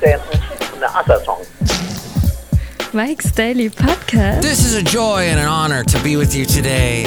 [0.00, 0.20] then
[0.80, 1.44] the other song.
[2.92, 4.42] Mike's Daily Podcast.
[4.42, 7.04] This is a joy and an honor to be with you today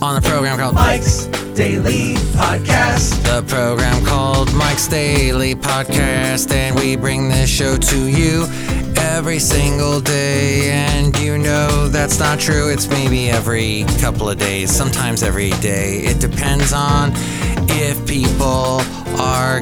[0.00, 3.22] on the program called Mike's Daily Podcast.
[3.24, 8.46] the program called Mike's Daily Podcast, and we bring this show to you
[8.96, 10.70] every single day.
[10.70, 12.68] And you know that's not true.
[12.68, 15.98] It's maybe every couple of days, sometimes every day.
[15.98, 17.10] It depends on
[17.74, 18.82] if people
[19.20, 19.60] are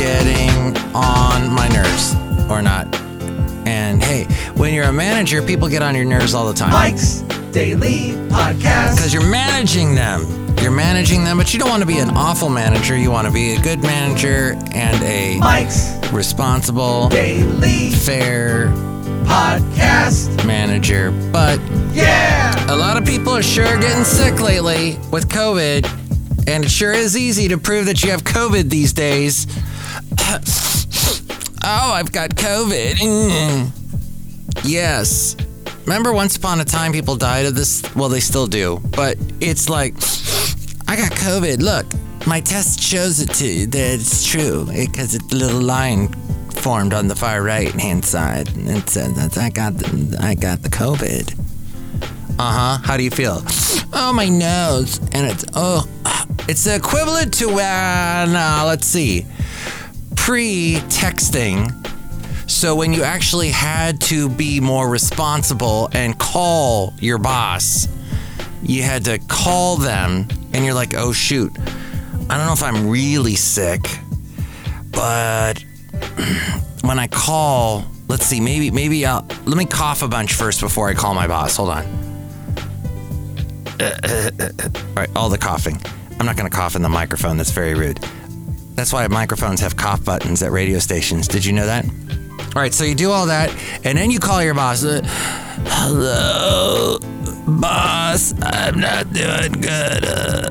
[0.00, 2.14] getting on my nerves
[2.50, 2.86] or not.
[3.66, 7.20] And hey, when you're a manager, people get on your nerves all the time Mike's
[7.52, 8.96] Daily Podcast.
[8.96, 10.24] because you're managing them.
[10.62, 12.96] You're managing them, but you don't want to be an awful manager.
[12.96, 18.68] You want to be a good manager and a Mike's responsible, Daily fair
[19.24, 20.46] Podcast.
[20.46, 21.10] manager.
[21.32, 21.60] But
[21.92, 22.72] Yeah!
[22.72, 25.86] a lot of people are sure getting sick lately with COVID,
[26.48, 29.46] and it sure is easy to prove that you have COVID these days.
[31.64, 32.94] Oh, I've got COVID.
[32.94, 33.70] Mm.
[34.64, 35.36] Yes.
[35.86, 37.82] Remember once upon a time people died of this?
[37.94, 38.80] Well, they still do.
[38.90, 39.94] But it's like,
[40.88, 41.60] I got COVID.
[41.60, 41.86] Look,
[42.26, 46.08] my test shows it to you that it's true because it's a little line
[46.52, 48.48] formed on the far right hand side.
[48.54, 51.38] It says that I got the, I got the COVID.
[52.38, 52.78] Uh huh.
[52.84, 53.42] How do you feel?
[53.92, 54.98] Oh, my nose.
[55.12, 55.86] And it's, oh,
[56.48, 59.26] it's the equivalent to, uh, let's see,
[60.30, 61.68] pre texting.
[62.48, 67.88] So when you actually had to be more responsible and call your boss,
[68.62, 72.88] you had to call them and you're like, oh, shoot, I don't know if I'm
[72.88, 73.80] really sick,
[74.92, 75.64] but
[76.82, 80.88] when I call, let's see, maybe, maybe I'll, let me cough a bunch first before
[80.88, 81.56] I call my boss.
[81.56, 81.84] Hold on.
[83.80, 85.80] All right, all the coughing.
[86.20, 87.36] I'm not going to cough in the microphone.
[87.36, 87.98] That's very rude.
[88.80, 91.28] That's why microphones have cough buttons at radio stations.
[91.28, 91.84] Did you know that?
[91.84, 93.54] All right, so you do all that,
[93.84, 94.82] and then you call your boss.
[94.82, 95.02] Uh,
[95.66, 96.98] Hello,
[97.46, 98.32] boss.
[98.42, 100.02] I'm not doing good.
[100.06, 100.48] Uh,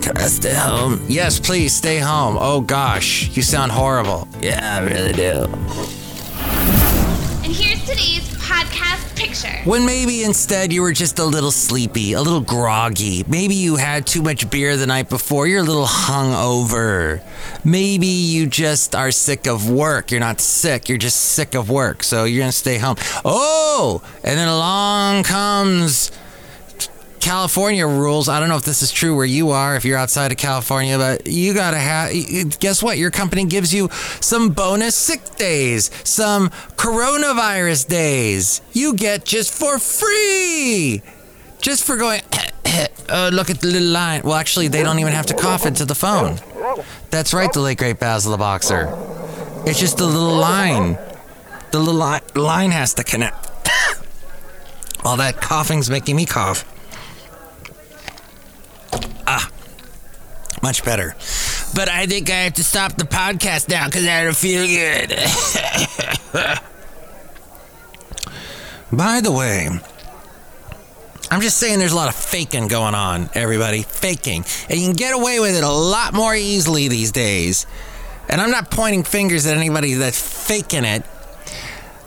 [0.00, 1.04] can I stay home?
[1.10, 2.38] Yes, please stay home.
[2.40, 4.26] Oh gosh, you sound horrible.
[4.40, 5.44] Yeah, I really do.
[7.44, 9.68] And here's today's podcast picture.
[9.68, 13.24] When maybe instead you were just a little sleepy, a little groggy.
[13.26, 15.48] Maybe you had too much beer the night before.
[15.48, 17.20] You're a little hungover.
[17.64, 20.12] Maybe you just are sick of work.
[20.12, 22.04] You're not sick, you're just sick of work.
[22.04, 22.96] So you're going to stay home.
[23.24, 26.12] Oh, and then along comes
[27.26, 28.28] California rules.
[28.28, 30.96] I don't know if this is true where you are, if you're outside of California,
[30.96, 32.98] but you got to have, guess what?
[32.98, 33.88] Your company gives you
[34.20, 38.60] some bonus sick days, some coronavirus days.
[38.72, 41.02] You get just for free.
[41.60, 42.20] Just for going,
[43.08, 44.22] oh, look at the little line.
[44.22, 46.38] Well, actually, they don't even have to cough into the phone.
[47.10, 48.86] That's right, the late great Basil the Boxer.
[49.66, 50.96] It's just the little line.
[51.72, 53.50] The little li- line has to connect.
[55.04, 56.64] All that coughing's making me cough.
[59.26, 59.50] Ah,
[60.62, 61.14] much better.
[61.74, 65.10] But I think I have to stop the podcast now because I don't feel good.
[68.92, 69.68] By the way,
[71.30, 73.82] I'm just saying there's a lot of faking going on, everybody.
[73.82, 74.44] Faking.
[74.70, 77.66] And you can get away with it a lot more easily these days.
[78.28, 81.04] And I'm not pointing fingers at anybody that's faking it.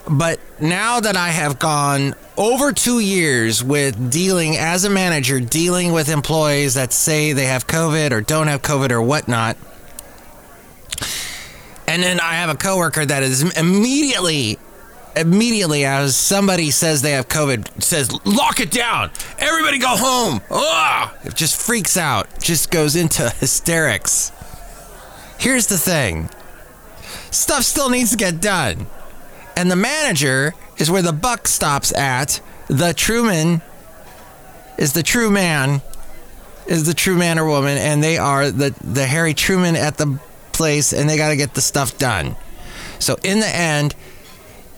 [0.09, 5.91] But now that I have gone over two years with dealing as a manager, dealing
[5.91, 9.55] with employees that say they have COVID or don't have COVID or whatnot,
[11.87, 14.57] and then I have a coworker that is immediately,
[15.15, 19.11] immediately as somebody says they have COVID, says, lock it down.
[19.37, 20.41] Everybody go home.
[20.49, 21.15] Ah!
[21.23, 24.31] It just freaks out, just goes into hysterics.
[25.39, 26.29] Here's the thing
[27.31, 28.87] stuff still needs to get done.
[29.59, 32.39] And the manager is where the buck stops at.
[32.69, 33.61] The Truman
[34.77, 35.81] is the true man,
[36.65, 40.17] is the true man or woman, and they are the, the Harry Truman at the
[40.53, 42.37] place, and they got to get the stuff done.
[42.99, 43.95] So in the end,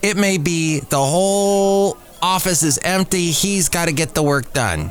[0.02, 3.30] it may be the whole office is empty.
[3.30, 4.90] He's got to get the work done.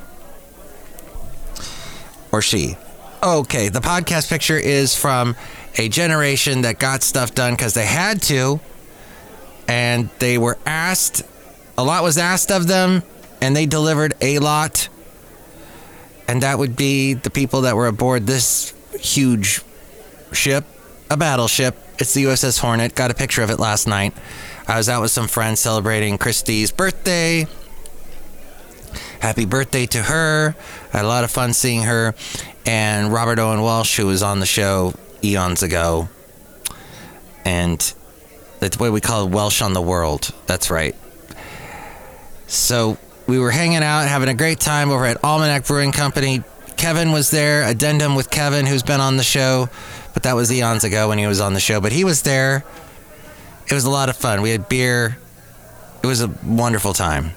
[2.32, 2.78] Or she.
[3.22, 5.36] Okay, the podcast picture is from
[5.78, 8.62] a generation that got stuff done because they had to
[9.68, 11.24] and they were asked
[11.78, 13.04] a lot was asked of them
[13.42, 14.88] and they delivered a lot.
[16.28, 19.62] And that would be the people that were aboard this huge
[20.32, 20.66] ship
[21.10, 21.76] a battleship.
[21.98, 22.96] It's the uss hornet.
[22.96, 24.14] Got a picture of it last night.
[24.68, 27.48] I was out with some friends celebrating christie's birthday.
[29.20, 30.56] Happy birthday to her.
[30.94, 32.14] I had a lot of fun seeing her.
[32.66, 34.94] And robert owen walsh who was on the show
[35.24, 36.10] eons ago.
[37.44, 37.94] And
[38.62, 40.32] that's what we call it, Welsh on the World.
[40.46, 40.96] That's right.
[42.46, 46.44] So we were hanging out, having a great time over at Almanac Brewing Company.
[46.78, 49.68] Kevin was there, addendum with Kevin, who's been on the show,
[50.14, 51.82] but that was eons ago when he was on the show.
[51.82, 52.64] But he was there.
[53.68, 54.44] It was a lot of fun.
[54.44, 55.18] We had beer.
[56.04, 57.32] It was a wonderful time.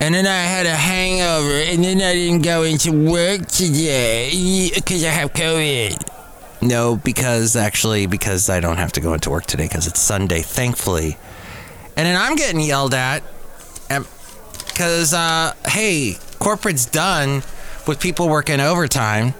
[0.00, 5.02] And then I had a hangover, and then I didn't go into work today because
[5.02, 6.07] I have COVID.
[6.60, 10.42] No, because actually, because I don't have to go into work today because it's Sunday,
[10.42, 11.16] thankfully.
[11.96, 13.22] And then I'm getting yelled at
[14.68, 17.42] because, uh, hey, corporate's done
[17.86, 19.34] with people working overtime.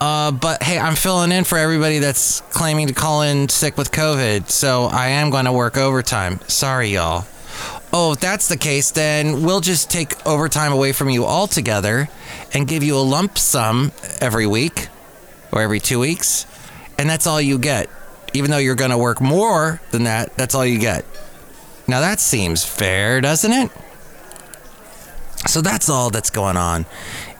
[0.00, 3.90] Uh, but hey, I'm filling in for everybody that's claiming to call in sick with
[3.90, 6.40] COVID, so I am going to work overtime.
[6.48, 7.24] Sorry, y'all.
[7.92, 12.08] Oh, if that's the case, then we'll just take overtime away from you altogether
[12.52, 14.88] and give you a lump sum every week
[15.52, 16.46] or every two weeks,
[16.98, 17.88] and that's all you get.
[18.32, 21.04] Even though you're going to work more than that, that's all you get.
[21.88, 23.70] Now that seems fair, doesn't it?
[25.46, 26.86] So that's all that's going on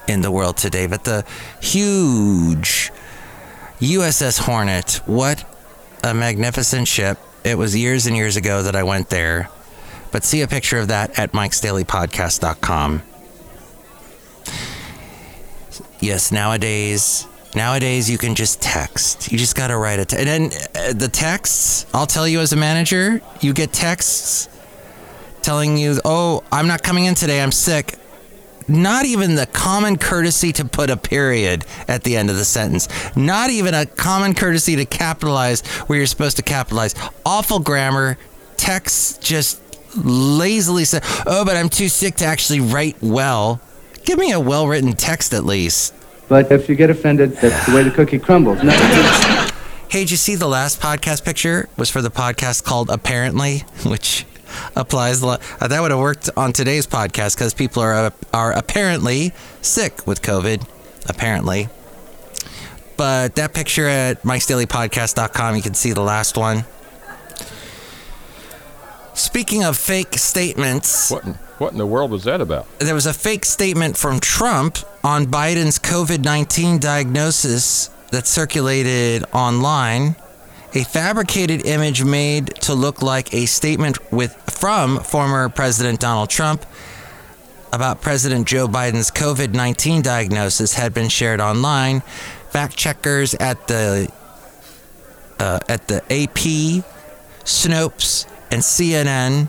[0.07, 0.87] in the world today.
[0.87, 1.25] But the
[1.61, 2.93] huge
[3.81, 5.45] USS Hornet, what
[6.05, 7.19] a magnificent ship.
[7.45, 9.51] It was years and years ago that I went there.
[10.13, 13.03] But see a picture of that at mikesdailypodcast.com.
[16.01, 17.27] Yes, nowadays,
[17.57, 19.33] nowadays you can just text.
[19.33, 20.11] You just got to write it.
[20.11, 24.49] Te- and then uh, the texts, I'll tell you as a manager, you get texts
[25.43, 27.43] telling you, "Oh, I'm not coming in today.
[27.43, 27.99] I'm sick."
[28.69, 32.89] Not even the common courtesy to put a period at the end of the sentence.
[33.15, 36.95] Not even a common courtesy to capitalize where you're supposed to capitalize.
[37.25, 38.19] Awful grammar.
[38.57, 39.63] Texts just
[39.97, 43.61] lazily say, "Oh, but I'm too sick to actually write well."
[44.05, 45.93] Give me a well-written text at least.
[46.29, 48.63] But if you get offended, that's the way the cookie crumbles.
[48.63, 48.73] No.
[49.89, 54.27] Hey, did you see the last podcast picture was for the podcast called Apparently, which
[54.75, 55.43] applies a lot.
[55.63, 59.33] Uh, that would have worked on today's podcast because people are are apparently
[59.63, 60.67] sick with COVID,
[61.09, 61.69] apparently.
[62.97, 66.65] But that picture at mikesdailypodcast.com, you can see the last one.
[69.15, 72.67] Speaking of fake statements, What in, what in the world was that about?
[72.81, 80.17] there was a fake statement from Trump on Biden's COVID 19 diagnosis that circulated online.
[80.75, 86.67] A fabricated image made to look like a statement with from former President Donald Trump
[87.73, 92.01] about President Joe Biden's COVID 19 diagnosis had been shared online.
[92.51, 94.11] Fact checkers at the
[95.39, 96.83] uh, at the AP,
[97.45, 99.47] Snopes, and CNN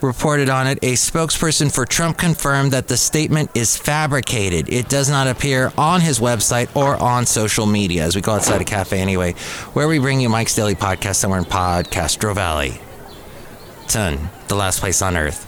[0.00, 0.78] reported on it.
[0.82, 4.72] A spokesperson for Trump confirmed that the statement is fabricated.
[4.72, 8.60] It does not appear on his website or on social media, as we go outside
[8.60, 9.32] a cafe anyway,
[9.72, 12.80] where we bring you Mike's Daily Podcast somewhere in Podcastro Valley.
[13.88, 15.44] Ton, the last place on earth.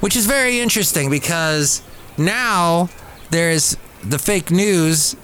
[0.00, 1.82] Which is very interesting because
[2.18, 2.90] now
[3.30, 5.16] there's the fake news.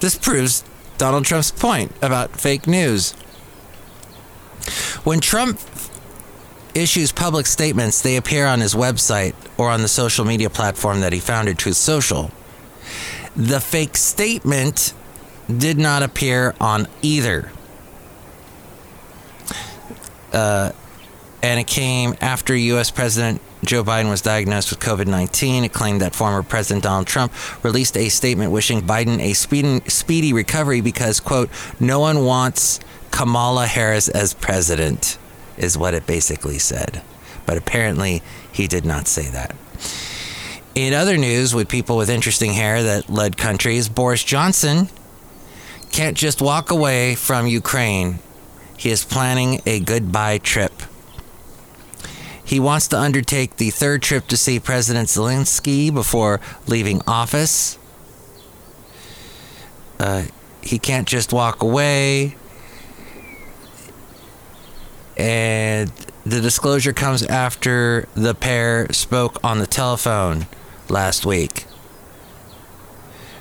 [0.00, 0.62] This proves
[0.96, 3.12] Donald Trump's point about fake news.
[5.04, 5.58] When Trump
[6.78, 11.12] issues public statements, they appear on his website or on the social media platform that
[11.12, 12.30] he founded, Truth Social.
[13.36, 14.94] The fake statement
[15.54, 17.50] did not appear on either.
[20.32, 20.72] Uh,
[21.42, 22.90] and it came after U.S.
[22.90, 25.64] President Joe Biden was diagnosed with COVID 19.
[25.64, 27.32] It claimed that former President Donald Trump
[27.64, 32.80] released a statement wishing Biden a speedy, speedy recovery because, quote, no one wants
[33.10, 35.18] Kamala Harris as president,
[35.58, 37.02] is what it basically said.
[37.46, 38.22] But apparently,
[38.52, 39.54] he did not say that.
[40.74, 44.88] In other news, with people with interesting hair that led countries, Boris Johnson
[45.90, 48.20] can't just walk away from Ukraine.
[48.76, 50.72] He is planning a goodbye trip.
[52.44, 57.78] He wants to undertake the third trip to see President Zelensky before leaving office.
[59.98, 60.24] Uh,
[60.62, 62.36] he can't just walk away.
[65.18, 65.90] And
[66.24, 70.46] the disclosure comes after the pair spoke on the telephone
[70.88, 71.66] last week.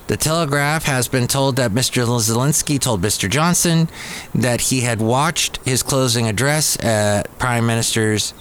[0.08, 2.06] The Telegraph has been told that Mr.
[2.06, 3.30] Zelensky told Mr.
[3.30, 3.90] Johnson
[4.34, 8.34] that he had watched his closing address at Prime Minister's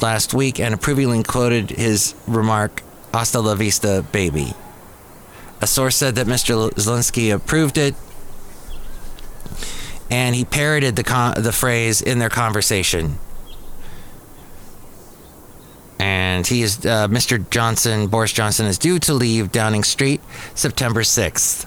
[0.00, 4.54] last week and approvingly quoted his remark, Hasta la vista, baby.
[5.60, 6.70] A source said that Mr.
[6.70, 7.94] Zelensky approved it
[10.12, 13.18] and he parroted the, con- the phrase in their conversation.
[15.98, 17.48] And he is, uh, Mr.
[17.48, 20.20] Johnson, Boris Johnson, is due to leave Downing Street
[20.54, 21.64] September 6th.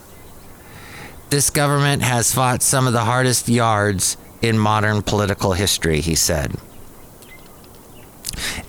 [1.32, 6.56] This government has fought some of the hardest yards in modern political history, he said.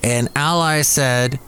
[0.02, 1.38] An ally said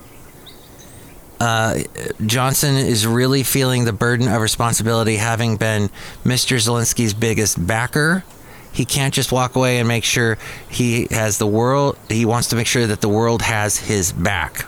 [1.41, 1.81] uh,
[2.25, 5.89] Johnson is really feeling the burden of responsibility, having been
[6.25, 6.57] Mr.
[6.57, 8.25] Zelensky's biggest backer.
[8.73, 12.57] He can't just walk away and make sure he has the world, he wants to
[12.57, 14.67] make sure that the world has his back.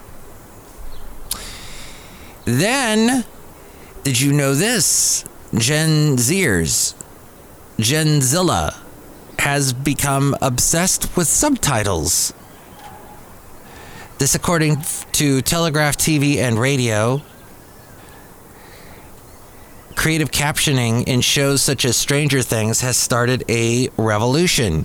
[2.45, 3.25] Then,
[4.03, 5.25] did you know this?
[5.55, 6.95] Gen Zers,
[7.79, 8.77] Genzilla,
[9.41, 12.33] has become obsessed with subtitles.
[14.21, 17.23] This, according to Telegraph TV and radio,
[19.97, 24.85] creative captioning in shows such as Stranger Things has started a revolution.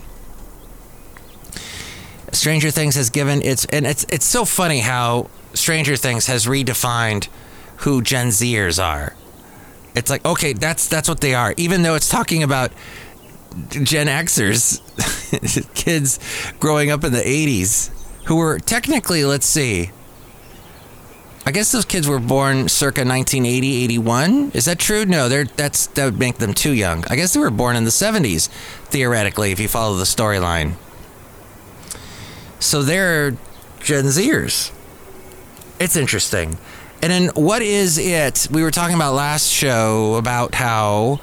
[2.32, 7.28] Stranger Things has given its, and it's it's so funny how Stranger Things has redefined
[7.80, 9.18] who Gen Zers are.
[9.98, 12.72] It's like okay, that's that's what they are, even though it's talking about
[13.70, 14.80] Gen Xers,
[15.76, 16.20] kids
[16.62, 17.92] growing up in the '80s
[18.26, 19.92] who were technically, let's see,
[21.48, 24.52] I guess those kids were born circa 1980, 81.
[24.56, 25.06] Is that true?
[25.06, 27.06] No, they're that's that would make them too young.
[27.08, 28.48] I guess they were born in the 70s,
[28.86, 30.74] theoretically, if you follow the storyline.
[32.60, 33.32] So they're
[33.80, 34.72] Gen Zers.
[35.80, 36.58] It's interesting.
[37.04, 38.48] And then what is it?
[38.50, 41.20] We were talking about last show about how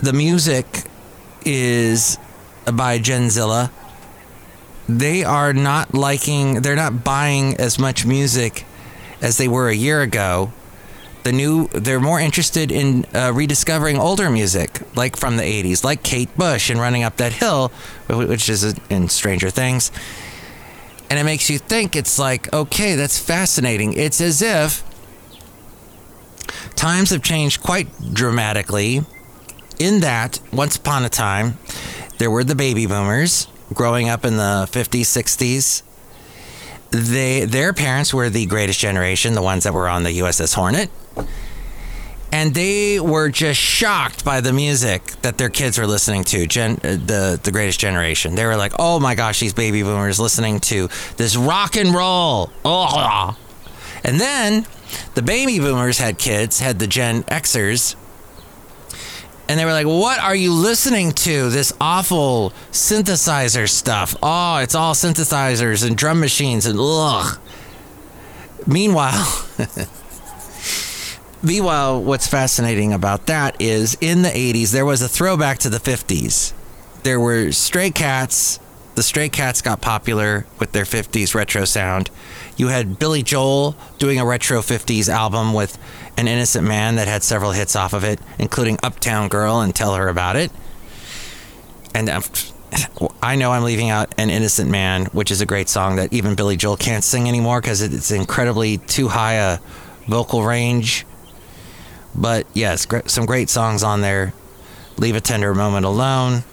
[0.00, 0.84] the music
[1.44, 2.16] is
[2.72, 3.72] by Genzilla.
[4.88, 8.64] They are not liking, they're not buying as much music
[9.20, 10.52] as they were a year ago.
[11.22, 16.02] The new, they're more interested in uh, rediscovering older music, like from the 80s, like
[16.02, 17.68] Kate Bush and Running Up That Hill,
[18.08, 19.92] which is in Stranger Things.
[21.08, 23.92] And it makes you think it's like, okay, that's fascinating.
[23.92, 24.82] It's as if
[26.74, 29.02] times have changed quite dramatically
[29.78, 31.58] in that once upon a time
[32.18, 35.82] there were the baby boomers growing up in the 50s 60s
[36.92, 40.90] they their parents were the greatest generation the ones that were on the uss hornet.
[42.34, 46.72] And they were just shocked by the music that their kids were listening to gen,
[46.82, 48.34] uh, the the greatest generation.
[48.34, 52.50] They were like oh my gosh these baby boomers listening to this rock and roll.
[52.64, 53.36] Oh
[54.04, 54.66] and then
[55.14, 57.96] the baby boomers had kids had the gen xers
[59.52, 61.50] and they were like, "What are you listening to?
[61.50, 64.16] This awful synthesizer stuff.
[64.22, 67.38] Oh, it's all synthesizers and drum machines and ugh."
[68.66, 69.46] Meanwhile,
[71.42, 75.76] meanwhile, what's fascinating about that is in the 80s there was a throwback to the
[75.76, 76.54] 50s.
[77.02, 78.58] There were Stray Cats.
[78.94, 82.08] The Stray Cats got popular with their 50s retro sound.
[82.62, 85.76] You had Billy Joel doing a retro 50s album with
[86.16, 89.96] an Innocent Man that had several hits off of it, including Uptown Girl and Tell
[89.96, 90.52] Her About It.
[91.92, 92.22] And um,
[93.20, 96.36] I know I'm leaving out An Innocent Man, which is a great song that even
[96.36, 99.58] Billy Joel can't sing anymore because it's incredibly too high a
[100.06, 101.04] vocal range.
[102.14, 104.34] But yes, some great songs on there.
[104.98, 106.44] Leave a Tender Moment Alone.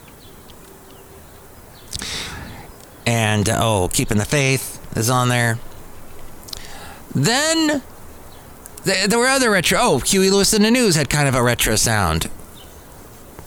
[3.05, 5.59] And oh, Keeping the Faith is on there.
[7.13, 7.81] Then
[8.83, 9.77] there were other retro.
[9.81, 12.29] Oh, Huey Lewis and the News had kind of a retro sound.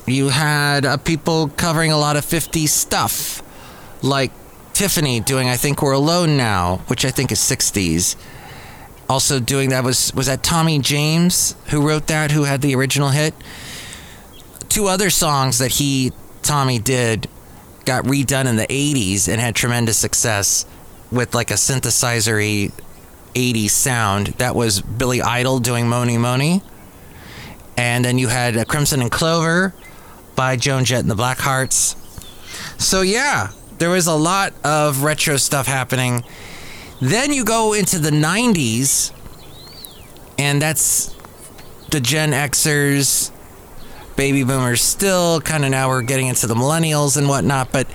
[0.06, 3.42] You had uh, people covering a lot of 50s stuff,
[4.02, 4.32] like
[4.72, 8.16] Tiffany doing I Think We're Alone Now, which I think is 60s.
[9.08, 13.10] Also doing that was was that Tommy James who wrote that, who had the original
[13.10, 13.34] hit.
[14.68, 17.28] Two other songs that he Tommy did
[17.84, 20.64] got redone in the 80s and had tremendous success
[21.10, 22.72] with like a synthesizery
[23.34, 24.28] 80s sound.
[24.38, 26.62] That was Billy Idol doing Mony Mony.
[27.76, 29.74] And then you had uh, Crimson and Clover
[30.36, 31.96] by Joan Jett and the Blackhearts.
[32.80, 36.24] So, yeah, there was a lot of retro stuff happening.
[37.00, 39.12] Then you go into the 90s,
[40.38, 41.14] and that's
[41.90, 43.30] the Gen Xers,
[44.16, 45.40] baby boomers still.
[45.40, 47.88] Kind of now we're getting into the millennials and whatnot, but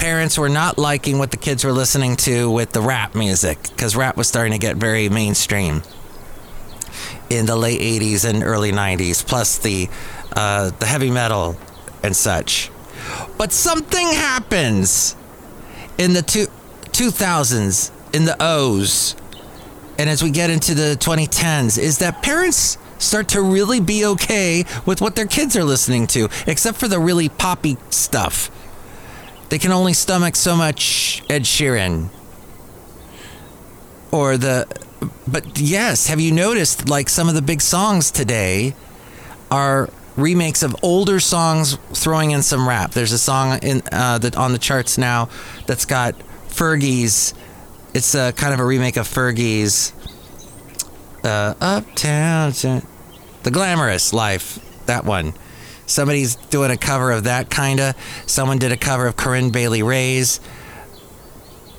[0.00, 3.94] parents were not liking what the kids were listening to with the rap music because
[3.94, 5.82] rap was starting to get very mainstream
[7.28, 9.88] in the late 80s and early 90s, plus the
[10.32, 11.56] uh, the heavy metal
[12.02, 12.70] and such.
[13.36, 15.16] But something happens
[15.98, 16.46] in the two,
[16.86, 19.14] 2000s, in the O's,
[19.98, 24.64] and as we get into the 2010s, is that parents start to really be okay
[24.86, 28.50] with what their kids are listening to, except for the really poppy stuff.
[29.50, 32.08] They can only stomach so much Ed Sheeran.
[34.10, 34.66] Or the.
[35.26, 38.74] But yes, have you noticed like some of the big songs today
[39.50, 42.92] are remakes of older songs, throwing in some rap.
[42.92, 45.28] There's a song in uh, that on the charts now
[45.66, 46.14] that's got
[46.48, 47.34] Fergie's.
[47.94, 49.92] It's a kind of a remake of Fergie's
[51.24, 52.52] uh, Uptown,
[53.42, 54.58] the glamorous life.
[54.86, 55.34] That one.
[55.90, 57.96] Somebody's doing a cover of that kinda.
[58.26, 60.40] Someone did a cover of Corinne Bailey Rae's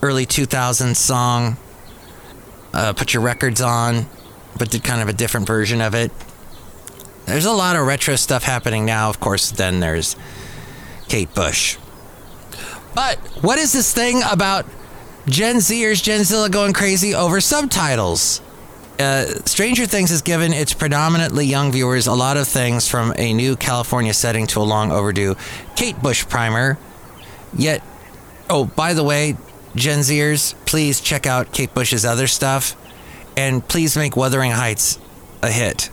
[0.02, 1.58] early 2000s song.
[2.74, 4.08] Uh, put your records on,
[4.58, 6.12] but did kind of a different version of it.
[7.26, 9.10] There's a lot of retro stuff happening now.
[9.10, 10.18] Of course, then there's
[11.08, 11.78] Kate Bush.
[12.94, 14.66] But what is this thing about
[15.28, 18.42] Gen Zers, Gen Zilla going crazy over subtitles?
[19.02, 23.34] Uh, Stranger Things has given its predominantly young viewers a lot of things from a
[23.34, 25.36] new California setting to a long overdue
[25.76, 26.78] Kate Bush primer.
[27.58, 27.84] Yet,
[28.50, 29.36] oh, by the way,
[29.76, 32.76] Gen Zers, please check out Kate Bush's other stuff
[33.36, 35.00] and please make Wuthering Heights
[35.42, 35.90] a hit.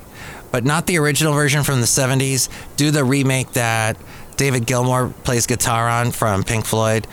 [0.51, 2.49] But not the original version from the 70s.
[2.77, 3.97] Do the remake that
[4.37, 7.07] David Gilmour plays guitar on from Pink Floyd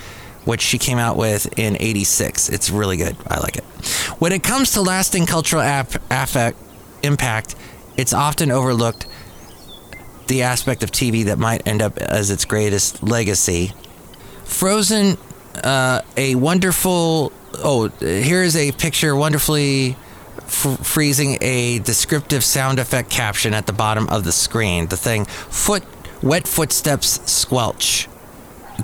[0.46, 2.50] which she came out with in 86.
[2.50, 3.18] It's really good.
[3.28, 3.64] I like it.
[4.20, 6.58] When it comes to lasting cultural ap- affect,
[7.04, 7.56] impact,
[7.98, 9.08] it's often overlooked
[10.28, 13.74] the aspect of TV that might end up as its greatest legacy.
[14.44, 15.18] Frozen,
[15.64, 17.32] uh, a wonderful.
[17.56, 19.96] Oh, here's a picture wonderfully
[20.38, 24.88] f- freezing a descriptive sound effect caption at the bottom of the screen.
[24.88, 25.84] The thing, foot,
[26.22, 28.08] wet footsteps squelch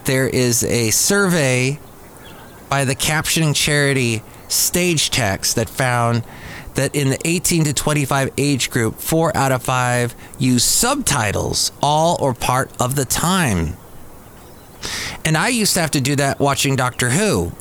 [0.06, 1.80] there is a survey
[2.70, 6.24] by the captioning charity Stage Text that found
[6.76, 12.18] that in the 18 to 25 age group, four out of five use subtitles all
[12.22, 13.78] or part of the time.
[15.24, 17.52] And I used to have to do that watching Doctor Who.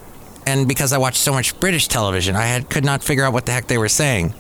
[0.46, 3.46] And because I watched so much British television, I had, could not figure out what
[3.46, 4.34] the heck they were saying.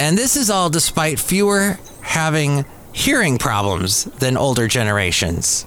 [0.00, 2.64] And this is all despite fewer having
[2.98, 5.64] hearing problems than older generations.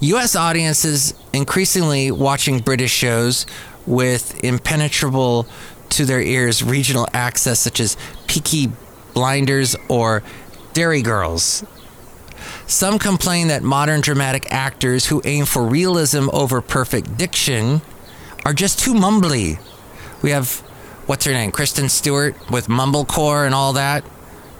[0.00, 3.46] US audiences increasingly watching British shows
[3.86, 5.46] with impenetrable
[5.90, 7.96] to their ears regional access such as
[8.26, 8.72] Peaky
[9.12, 10.24] Blinders or
[10.72, 11.64] Derry Girls.
[12.66, 17.82] Some complain that modern dramatic actors who aim for realism over perfect diction
[18.44, 19.60] are just too mumbly.
[20.22, 20.56] We have,
[21.06, 24.04] what's her name, Kristen Stewart with Mumblecore and all that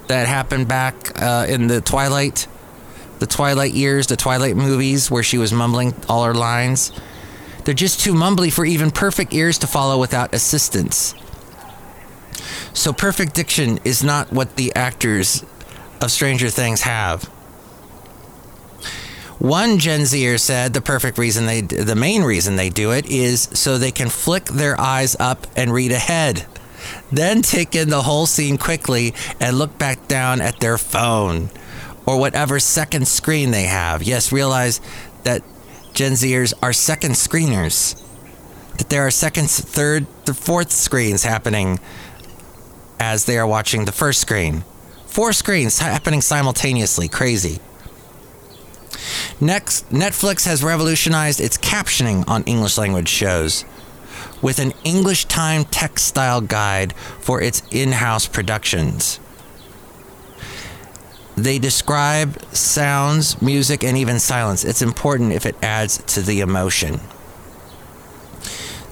[0.08, 2.46] that happened back uh, in the Twilight,
[3.18, 6.92] the Twilight years, the Twilight movies, where she was mumbling all her lines.
[7.64, 11.14] They're just too mumbly for even perfect ears to follow without assistance.
[12.74, 15.44] So perfect diction is not what the actors
[16.00, 17.24] of Stranger Things have.
[19.38, 23.42] One Gen Zer said the perfect reason they, the main reason they do it is
[23.52, 26.46] so they can flick their eyes up and read ahead
[27.10, 31.50] then take in the whole scene quickly and look back down at their phone
[32.06, 34.02] or whatever second screen they have.
[34.02, 34.80] Yes, realize
[35.24, 35.42] that
[35.94, 38.00] Gen Zers are second screeners.
[38.78, 41.78] That there are second, third, fourth screens happening
[42.98, 44.64] as they are watching the first screen.
[45.06, 47.08] Four screens happening simultaneously.
[47.08, 47.60] Crazy.
[49.40, 53.64] Next, Netflix has revolutionized its captioning on English language shows
[54.44, 59.18] with an English timed text style guide for its in house productions.
[61.35, 64.62] They describe sounds, music, and even silence.
[64.62, 67.00] It's important if it adds to the emotion.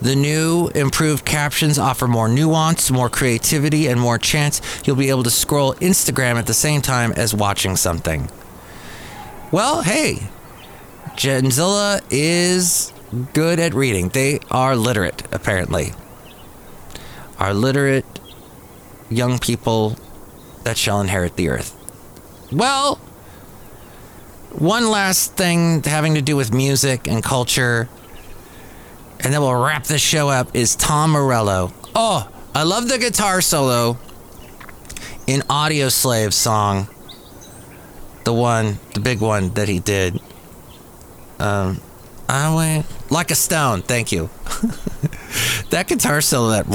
[0.00, 5.22] The new improved captions offer more nuance, more creativity, and more chance you'll be able
[5.22, 8.30] to scroll Instagram at the same time as watching something.
[9.52, 10.28] Well, hey,
[11.14, 12.92] Genzilla is
[13.32, 14.08] good at reading.
[14.08, 15.92] They are literate, apparently.
[17.38, 18.06] Are literate
[19.10, 19.96] young people
[20.64, 21.76] that shall inherit the earth.
[22.50, 22.96] Well,
[24.52, 27.88] one last thing having to do with music and culture,
[29.20, 31.72] and then we'll wrap this show up, is Tom Morello.
[31.94, 33.98] Oh, I love the guitar solo
[35.26, 36.88] in Audioslave song.
[38.24, 40.20] The one, the big one that he did.
[41.38, 41.80] Um,
[42.28, 43.82] I went like a stone.
[43.82, 44.30] Thank you.
[45.70, 46.66] that guitar solo, that.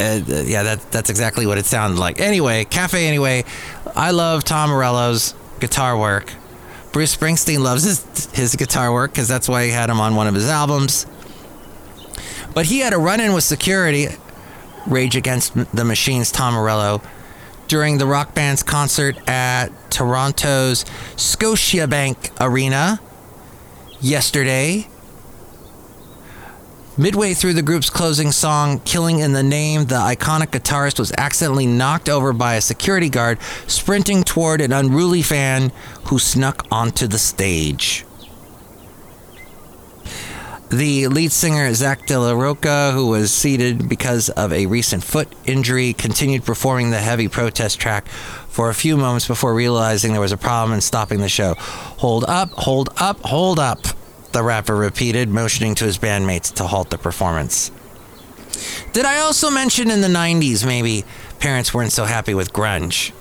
[0.00, 2.20] Uh, yeah, that, that's exactly what it sounded like.
[2.20, 3.44] Anyway, Cafe Anyway,
[3.96, 6.32] I love Tom Morello's guitar work.
[6.92, 10.26] Bruce Springsteen loves his, his guitar work because that's why he had him on one
[10.26, 11.06] of his albums.
[12.54, 14.08] But he had a run in with security,
[14.86, 17.02] Rage Against the Machine's Tom Morello,
[17.68, 20.84] during the rock band's concert at Toronto's
[21.16, 23.00] Scotiabank Arena
[24.00, 24.88] yesterday.
[26.96, 31.66] Midway through the group's closing song, Killing in the Name, the iconic guitarist was accidentally
[31.66, 35.70] knocked over by a security guard sprinting toward an unruly fan
[36.06, 38.04] who snuck onto the stage.
[40.70, 45.32] The lead singer, Zack De La Rocha, who was seated because of a recent foot
[45.46, 48.06] injury, continued performing the heavy protest track
[48.58, 51.54] for a few moments before realizing there was a problem and stopping the show.
[51.58, 53.78] Hold up, hold up, hold up,
[54.32, 57.70] the rapper repeated, motioning to his bandmates to halt the performance.
[58.92, 61.04] Did I also mention in the 90s maybe
[61.38, 63.12] parents weren't so happy with grunge?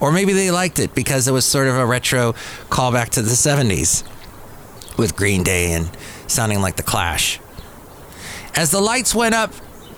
[0.00, 2.32] Or maybe they liked it because it was sort of a retro
[2.70, 4.08] callback to the 70s
[4.96, 5.90] with Green Day and
[6.28, 7.40] sounding like The Clash.
[8.54, 9.52] As the lights went up,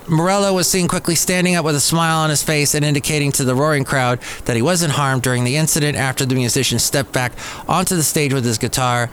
[0.07, 3.43] Morello was seen quickly standing up with a smile on his face and indicating to
[3.43, 7.33] the roaring crowd that he wasn't harmed during the incident after the musician stepped back
[7.67, 9.09] onto the stage with his guitar.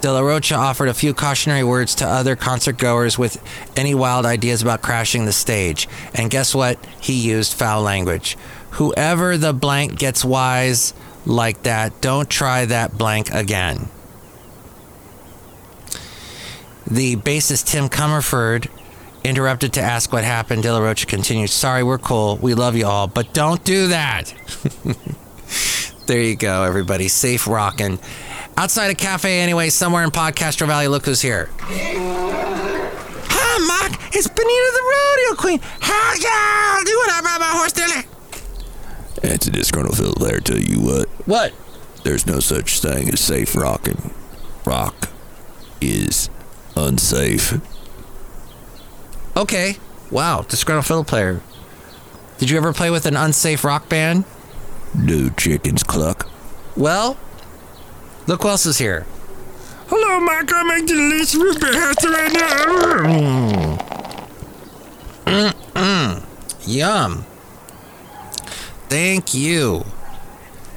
[0.00, 3.40] De La Rocha offered a few cautionary words to other concert goers with
[3.76, 5.86] any wild ideas about crashing the stage.
[6.14, 6.82] And guess what?
[6.98, 8.38] He used foul language.
[8.72, 10.94] Whoever the blank gets wise
[11.26, 13.90] like that, don't try that blank again.
[16.90, 18.68] The bassist Tim Commerford
[19.24, 20.62] interrupted to ask what happened.
[20.62, 22.36] De La Rocha continued, Sorry, we're cool.
[22.36, 24.34] We love you all, but don't do that.
[26.06, 27.08] there you go, everybody.
[27.08, 27.98] Safe rocking.
[28.56, 31.48] Outside a cafe, anyway, somewhere in Podcastro Valley, look who's here.
[31.60, 34.14] Hi, Mark.
[34.14, 35.60] It's Benita the Rodeo Queen.
[35.80, 37.08] How y'all doing?
[37.10, 38.06] I ride my horse daily.
[39.22, 41.08] It's a disgruntled fiddle player, tell you what.
[41.26, 41.52] What?
[42.02, 44.12] There's no such thing as safe rocking.
[44.66, 45.08] Rock
[45.80, 46.28] is
[46.76, 47.60] unsafe.
[49.36, 49.78] Okay.
[50.10, 51.40] Wow, disgruntled fiddle player.
[52.38, 54.24] Did you ever play with an unsafe rock band?
[54.94, 56.28] No chickens cluck.
[56.76, 57.16] Well,
[58.26, 59.06] look who else is here.
[59.88, 60.50] Hello, Mike.
[60.52, 63.78] I make delicious root beer house right now.
[65.24, 66.22] Mm-mm.
[66.66, 67.24] Yum.
[68.88, 69.84] Thank you.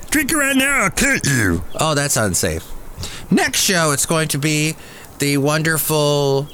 [0.10, 1.64] Drink it right now, I'll cut you.
[1.76, 2.66] Oh, that's unsafe.
[3.30, 4.76] Next show, it's going to be
[5.20, 6.48] the wonderful,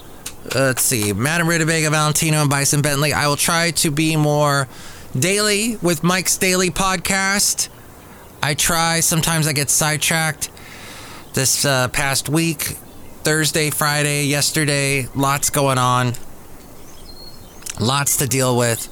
[0.55, 3.13] let's see, Madame Rootabega, Valentino, and Bison Bentley.
[3.13, 4.67] I will try to be more
[5.17, 7.69] daily with Mike's Daily Podcast.
[8.41, 9.01] I try.
[9.01, 10.49] Sometimes I get sidetracked.
[11.33, 12.77] This uh, past week,
[13.23, 16.13] Thursday, Friday, yesterday, lots going on.
[17.79, 18.87] Lots to deal with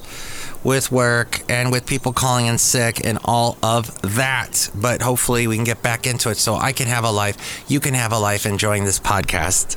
[0.62, 4.70] with work and with people calling in sick and all of that.
[4.74, 7.64] But hopefully, we can get back into it so I can have a life.
[7.68, 9.76] You can have a life enjoying this podcast.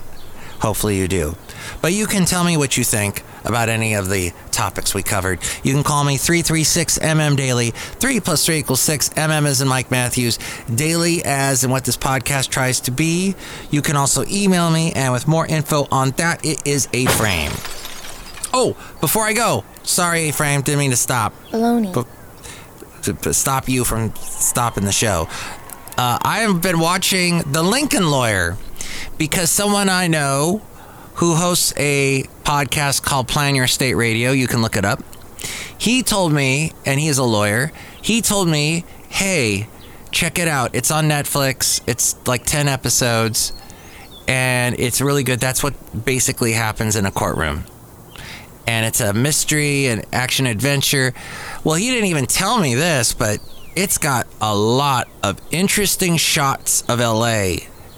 [0.60, 1.36] Hopefully, you do.
[1.82, 5.40] But you can tell me what you think about any of the topics we covered.
[5.64, 7.72] You can call me 336 MM Daily.
[7.72, 9.10] 3 plus 3 equals 6.
[9.10, 10.40] MM is in Mike Matthews.
[10.74, 13.36] Daily as in what this podcast tries to be.
[13.72, 17.52] You can also email me, and with more info on that, it is a frame.
[18.54, 21.34] Oh, before I go, sorry, A Frame, didn't mean to stop.
[21.50, 21.92] Baloney.
[21.92, 22.08] But
[23.04, 25.28] to, to stop you from stopping the show.
[25.98, 28.58] Uh, I have been watching The Lincoln Lawyer
[29.18, 30.62] because someone I know
[31.16, 35.04] who hosts a podcast called Plan Your State Radio, you can look it up.
[35.78, 37.72] He told me, and he's a lawyer,
[38.02, 39.68] he told me, hey,
[40.12, 40.74] check it out.
[40.74, 41.82] It's on Netflix.
[41.88, 43.54] It's like 10 episodes,
[44.28, 45.40] and it's really good.
[45.40, 47.66] That's what basically happens in a courtroom
[48.68, 51.14] and it's a mystery and action adventure.
[51.64, 53.40] Well, he didn't even tell me this, but
[53.76, 57.56] it's got a lot of interesting shots of LA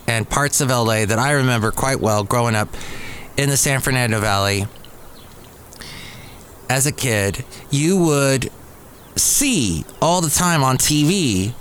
[0.07, 2.69] and parts of LA that I remember quite well growing up
[3.37, 4.67] in the San Fernando Valley.
[6.69, 8.49] As a kid, you would
[9.15, 11.53] see all the time on TV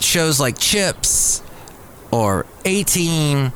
[0.00, 1.42] shows like Chips
[2.10, 3.52] or A Team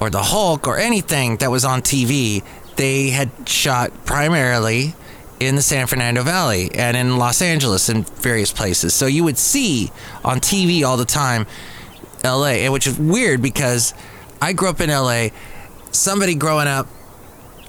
[0.00, 2.42] or The Hulk or anything that was on TV
[2.76, 4.94] they had shot primarily
[5.40, 8.94] in the San Fernando Valley and in Los Angeles and various places.
[8.94, 9.90] So you would see
[10.24, 11.46] on TV all the time
[12.24, 13.94] LA, which is weird because
[14.40, 15.28] I grew up in LA.
[15.94, 16.88] Somebody growing up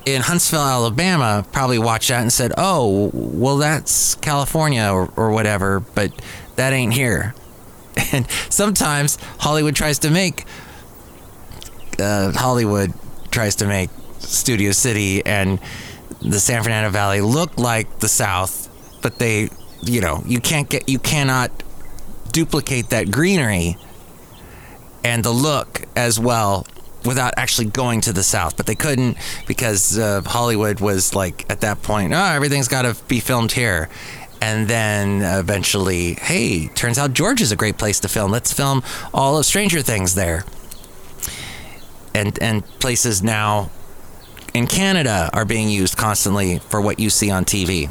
[0.05, 5.79] in Huntsville, Alabama, probably watched that and said, "Oh, well, that's California or, or whatever,"
[5.79, 6.11] but
[6.55, 7.33] that ain't here.
[8.11, 10.45] And sometimes Hollywood tries to make
[11.99, 12.93] uh, Hollywood
[13.31, 15.59] tries to make Studio City and
[16.21, 18.69] the San Fernando Valley look like the South,
[19.01, 19.49] but they,
[19.81, 21.51] you know, you can't get, you cannot
[22.31, 23.77] duplicate that greenery
[25.03, 26.65] and the look as well
[27.05, 28.57] without actually going to the South.
[28.57, 32.95] But they couldn't because uh, Hollywood was like at that point, oh, everything's got to
[33.05, 33.89] be filmed here.
[34.41, 38.31] And then eventually, hey, turns out Georgia's a great place to film.
[38.31, 40.43] Let's film all of Stranger Things there.
[42.13, 43.71] And and places now
[44.53, 47.89] in Canada are being used constantly for what you see on TV.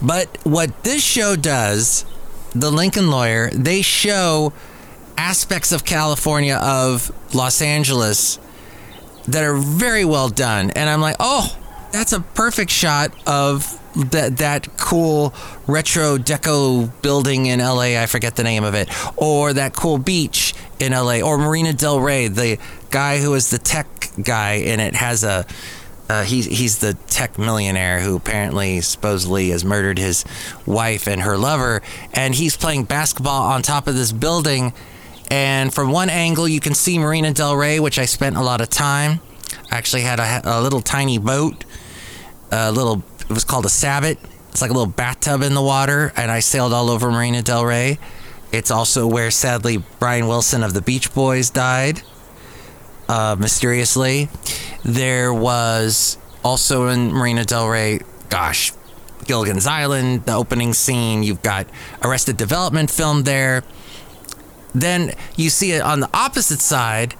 [0.00, 2.04] But what this show does,
[2.54, 4.52] The Lincoln Lawyer, they show
[5.20, 8.38] aspects of California, of Los Angeles,
[9.28, 10.70] that are very well done.
[10.70, 11.56] And I'm like, oh,
[11.92, 13.76] that's a perfect shot of
[14.12, 15.34] that that cool
[15.66, 18.00] retro deco building in LA.
[18.00, 22.00] I forget the name of it, or that cool beach in LA, or Marina Del
[22.00, 22.28] Rey.
[22.28, 22.58] The
[22.90, 23.86] guy who is the tech
[24.22, 25.44] guy in it has a.
[26.08, 30.24] Uh, he's he's the tech millionaire who apparently supposedly has murdered his
[30.66, 31.82] wife and her lover,
[32.14, 34.72] and he's playing basketball on top of this building.
[35.30, 38.60] And from one angle, you can see Marina Del Rey, which I spent a lot
[38.60, 39.20] of time.
[39.70, 41.64] I actually had a, a little tiny boat,
[42.50, 43.02] a little.
[43.20, 44.18] It was called a sabot.
[44.50, 47.64] It's like a little bathtub in the water, and I sailed all over Marina Del
[47.64, 47.98] Rey.
[48.50, 52.02] It's also where, sadly, Brian Wilson of the Beach Boys died
[53.08, 54.28] uh, mysteriously.
[54.84, 58.72] There was also in Marina Del Rey, gosh,
[59.24, 61.22] Gilligan's Island, the opening scene.
[61.22, 61.68] You've got
[62.02, 63.62] Arrested Development filmed there.
[64.74, 67.14] Then you see it on the opposite side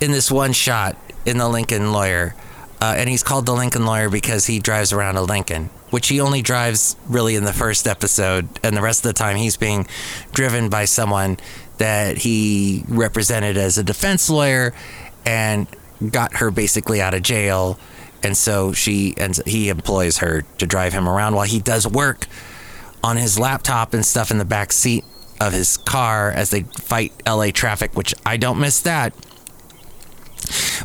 [0.00, 2.34] in this one shot in the Lincoln Lawyer.
[2.80, 6.18] Uh, and he's called the Lincoln Lawyer because he drives around a Lincoln, which he
[6.20, 8.48] only drives really in the first episode.
[8.62, 9.86] And the rest of the time, he's being
[10.32, 11.36] driven by someone
[11.76, 14.72] that he represented as a defense lawyer
[15.26, 15.66] and
[16.10, 17.78] got her basically out of jail.
[18.22, 22.26] And so she and he employs her to drive him around while he does work
[23.02, 25.04] on his laptop and stuff in the back seat
[25.40, 29.14] of his car as they fight LA traffic, which I don't miss that.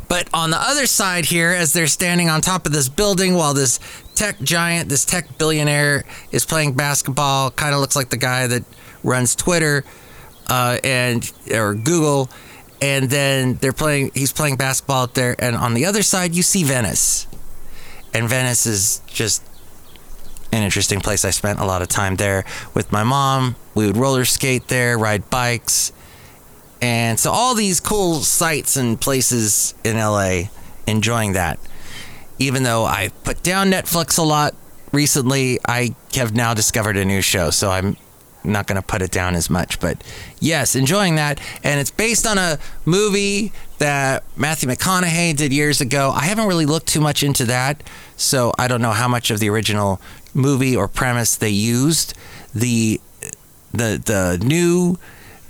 [0.08, 3.54] But on the other side here, as they're standing on top of this building while
[3.54, 3.80] this
[4.14, 8.64] tech giant, this tech billionaire is playing basketball, kind of looks like the guy that
[9.02, 9.84] runs Twitter
[10.48, 12.30] uh, and or Google.
[12.80, 14.10] And then they're playing.
[14.14, 17.26] He's playing basketball out there, and on the other side, you see Venice.
[18.12, 19.42] And Venice is just
[20.56, 21.24] an interesting place.
[21.24, 23.56] I spent a lot of time there with my mom.
[23.74, 25.92] We would roller skate there, ride bikes.
[26.80, 30.44] And so all these cool sights and places in LA,
[30.86, 31.58] enjoying that.
[32.38, 34.54] Even though I put down Netflix a lot
[34.92, 37.96] recently, I have now discovered a new show, so I'm
[38.44, 39.80] not going to put it down as much.
[39.80, 40.02] But
[40.38, 41.40] yes, enjoying that.
[41.64, 46.12] And it's based on a movie that Matthew McConaughey did years ago.
[46.14, 47.82] I haven't really looked too much into that,
[48.16, 50.00] so I don't know how much of the original
[50.36, 52.14] movie or premise they used.
[52.54, 53.00] The
[53.72, 54.98] the the new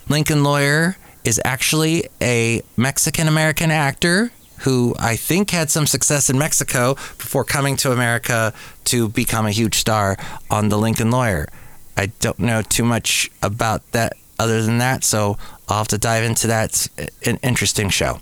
[0.08, 6.38] Lincoln Lawyer is actually a Mexican American actor who I think had some success in
[6.38, 10.16] Mexico before coming to America to become a huge star
[10.50, 11.46] on The Lincoln Lawyer.
[11.96, 15.36] I don't know too much about that other than that, so
[15.68, 16.88] I'll have to dive into that.
[16.96, 18.20] It's an interesting show.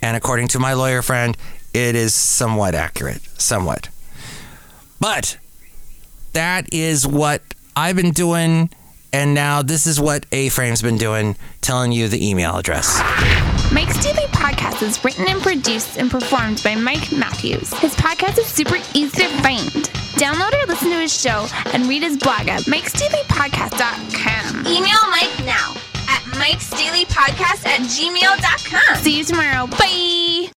[0.00, 1.36] And according to my lawyer friend,
[1.74, 3.22] it is somewhat accurate.
[3.40, 3.88] Somewhat.
[5.00, 5.38] But
[6.32, 7.42] that is what
[7.76, 8.70] I've been doing
[9.12, 12.98] and now this is what A Frame's been doing, telling you the email address.
[13.72, 17.72] Mike's Daily Podcast is written and produced and performed by Mike Matthews.
[17.78, 19.68] His podcast is super easy to find.
[20.16, 24.66] Download or listen to his show and read his blog at mikesdailypodcast.com.
[24.66, 25.74] Email Mike now
[26.08, 28.96] at mikesdailypodcast at gmail.com.
[29.02, 29.66] See you tomorrow.
[29.66, 30.50] Bye.